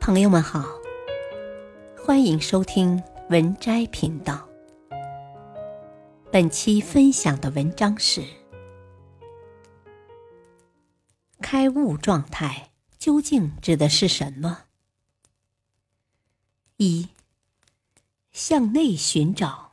[0.00, 0.66] 朋友们好，
[2.02, 4.48] 欢迎收听文摘频道。
[6.32, 8.24] 本期分享的文章是：
[11.42, 14.60] 开悟状态究竟指的是什么？
[16.78, 17.10] 一，
[18.32, 19.72] 向内寻找。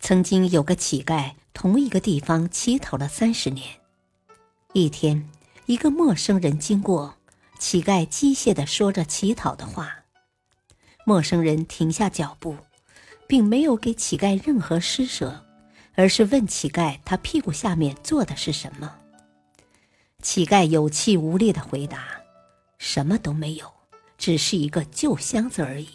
[0.00, 3.78] 曾经有个乞丐，同一个地方乞讨了三十年。
[4.72, 5.28] 一天，
[5.66, 7.17] 一个陌生人经过，
[7.58, 10.04] 乞丐机械地说着乞讨的话。
[11.04, 12.56] 陌生人停下脚步，
[13.26, 15.44] 并没有给乞丐任何施舍，
[15.94, 18.96] 而是问乞丐他屁股下面坐的是什么。
[20.22, 22.08] 乞丐有气无力地回答
[22.78, 23.72] ：“什么都没有，
[24.18, 25.88] 只是一个旧箱子而已。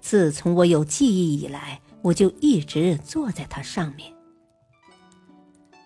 [0.00, 4.12] 自从我有记忆以来，我就一直坐在它上面。”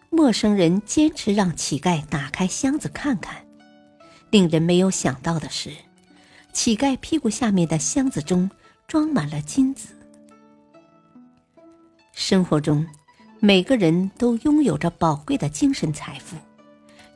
[0.09, 3.46] 陌生人坚持让乞丐打开箱子看看。
[4.31, 5.71] 令人没有想到的是，
[6.53, 8.51] 乞丐屁股下面的箱子中
[8.87, 9.89] 装满了金子。
[12.13, 12.87] 生活中，
[13.41, 16.37] 每个人都拥有着宝贵的精神财富，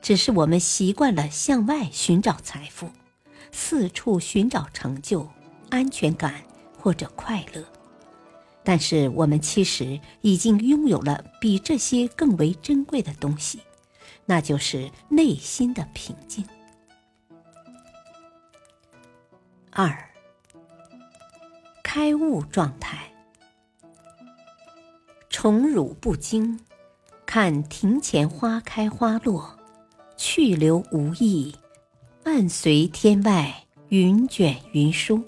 [0.01, 2.89] 只是我们习惯了向外寻找财富，
[3.51, 5.29] 四处寻找成就、
[5.71, 6.35] 安全感
[6.79, 7.65] 或者快乐。
[8.63, 13.59] 但是我们其实已经拥有了比这些更为珍贵的东西，
[14.27, 16.45] 那就是内心的平静。
[19.83, 20.11] 二，
[21.83, 22.99] 开悟状态。
[25.31, 26.61] 宠辱不惊，
[27.25, 29.59] 看庭前花开花落，
[30.19, 31.57] 去留无意，
[32.23, 35.25] 伴随天外云卷云舒。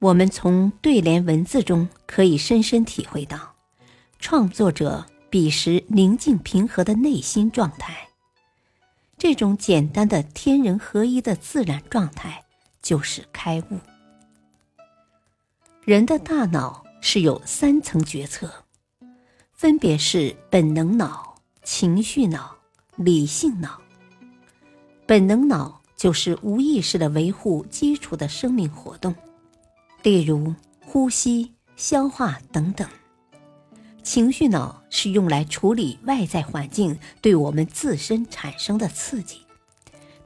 [0.00, 3.54] 我们从对联文字中可以深深体会到，
[4.18, 8.03] 创作者彼时宁静平和的内心状态。
[9.24, 12.44] 这种简单的天人合一的自然状态，
[12.82, 13.80] 就是开悟。
[15.82, 18.52] 人的大脑是有三层决策，
[19.50, 22.54] 分别是本能脑、情绪脑、
[22.96, 23.80] 理性脑。
[25.06, 29.14] 本能脑就是无意识的维护基础的生命活动。
[30.02, 30.54] 例如
[30.84, 32.86] 呼吸、消化等等。
[34.04, 39.40] 情绪脑是用来处理外在环境对我们自身产生的刺激，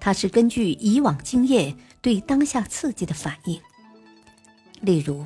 [0.00, 3.60] 它是根据以往经验对当下刺激的反应。
[4.80, 5.24] 例如，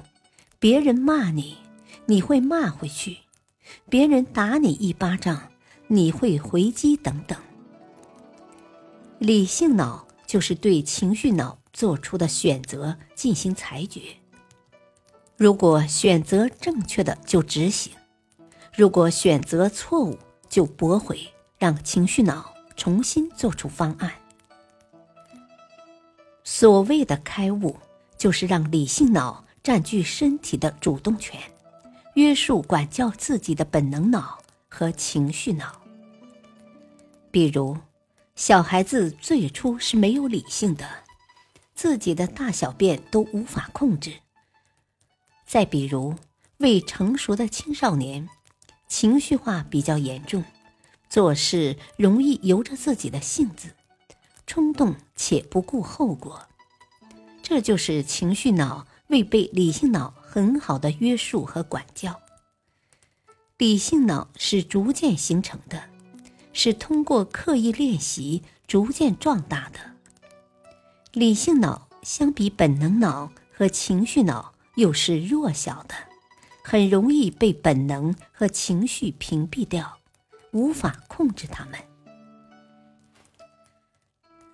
[0.58, 1.56] 别人骂你，
[2.06, 3.16] 你会骂回去；
[3.88, 5.50] 别人打你一巴掌，
[5.88, 7.36] 你会回击等等。
[9.18, 14.02] 理性脑就是对情绪脑做出的选择进行裁决。
[15.38, 17.92] 如果选择正确的就执行，
[18.74, 20.18] 如果选择错误
[20.48, 21.20] 就驳回，
[21.58, 24.10] 让情绪脑重新做出方案。
[26.42, 27.76] 所谓的开悟，
[28.16, 31.38] 就是让理性脑占据身体的主动权，
[32.14, 34.38] 约束管教自己的本能脑
[34.68, 35.80] 和情绪脑。
[37.30, 37.76] 比如，
[38.34, 40.88] 小孩子最初是没有理性的，
[41.74, 44.14] 自己的大小便都无法控制。
[45.46, 46.14] 再比如，
[46.58, 48.28] 未成熟的青少年，
[48.92, 50.44] 情绪化比较严重，
[51.08, 53.70] 做事容易由着自己的性子，
[54.46, 56.46] 冲动且不顾后果。
[57.42, 62.20] 这就是情绪脑未被理性脑很好的约束和管教。
[63.56, 65.84] 理性脑是逐渐形成的，
[66.52, 69.78] 是通过刻意练习逐渐壮大的。
[71.12, 74.52] 理性脑相比本能脑和情绪脑。
[74.76, 75.94] 又是弱小的，
[76.62, 79.98] 很容易被本能和情绪屏蔽掉，
[80.52, 81.78] 无法控制他们。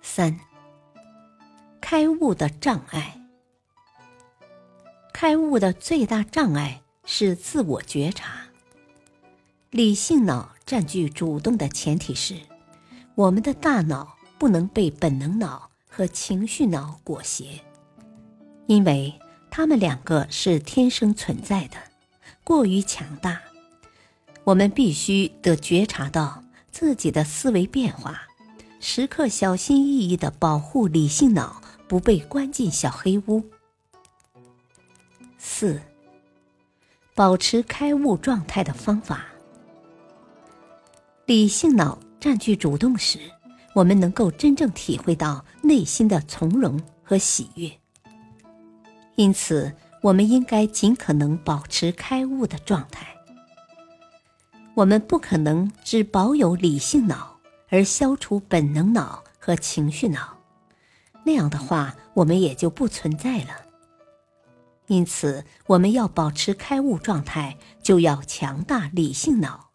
[0.01, 0.39] 三、
[1.79, 3.21] 开悟的障碍。
[5.13, 8.47] 开悟的最大障碍是自我觉察。
[9.71, 12.35] 理性脑占据主动的前提是，
[13.15, 17.61] 我们的大脑不能被本能脑和情绪脑裹挟，
[18.67, 19.19] 因为。
[19.51, 21.77] 它们两个是天生存在的，
[22.49, 23.39] 过于强大。
[24.43, 28.23] 我们必须得觉察到自己的思维变化，
[28.79, 33.43] 时刻小心翼翼的保护理性脑不被关进小黑屋。
[35.37, 35.79] 四、
[37.13, 39.27] 保持开悟状态的方法。
[41.27, 43.19] 理性脑占据主动时，
[43.75, 47.71] 我们能够真正体会到内心的从容和喜悦。
[49.17, 53.15] 因此，我们应该尽可能保持开悟的状态。
[54.75, 60.37] 我们不可能只保有理性脑而消除本能脑和情绪脑，
[61.25, 63.65] 那样的话，我们也就不存在了。
[64.87, 69.71] 因此，我们要保持开悟状态，就要强大理性脑，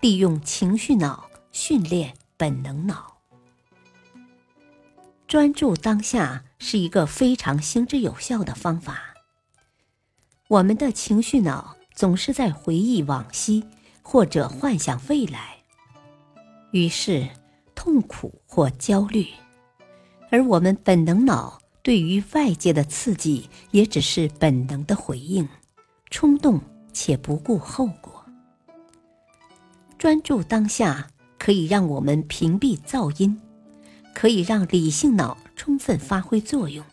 [0.00, 3.18] 利用情绪脑训练本能脑。
[5.26, 9.07] 专注当下是一个非常行之有效的方法。
[10.48, 13.62] 我们的情绪脑总是在回忆往昔
[14.00, 15.58] 或者幻想未来，
[16.70, 17.28] 于是
[17.74, 19.26] 痛苦或焦虑；
[20.30, 25.46] 而我们本能脑对于外界的刺激也只是本能的回应，
[26.08, 26.58] 冲动
[26.94, 28.24] 且不顾后果。
[29.98, 31.06] 专注当下
[31.38, 33.38] 可以让我们屏蔽噪音。
[34.14, 36.84] 可以让理性脑充分发挥作用，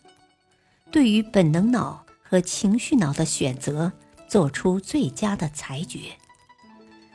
[0.92, 3.92] 对于本能脑和情绪脑的选择
[4.26, 6.00] 做出最佳的裁决。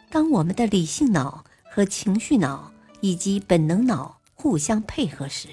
[0.10, 5.48] 当我们的理性脑和情绪脑以及本能脑互相配合时，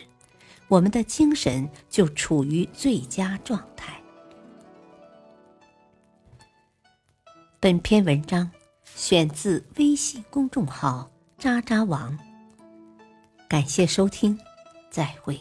[0.69, 4.01] 我们的精神就处于最佳状态。
[7.61, 8.51] 本篇文章
[8.95, 12.17] 选自微信公众号“渣渣王”，
[13.49, 14.39] 感谢收听。
[14.91, 15.39] 再会。